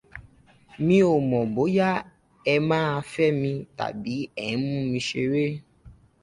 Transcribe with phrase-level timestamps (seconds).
[0.85, 1.89] Mi ò mọ̀ bóyá
[2.53, 4.15] ẹ máa fẹ́ mi tàbí
[4.47, 5.45] ẹ̀ ń mú mi ṣeré.